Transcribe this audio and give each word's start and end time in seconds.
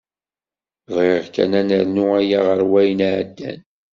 Bɣiɣ 0.93 1.25
kan 1.35 1.51
ad 1.59 1.65
nernu 1.67 2.05
aya 2.19 2.39
ɣer 2.47 2.61
wayen 2.71 3.01
iεeddan. 3.09 3.59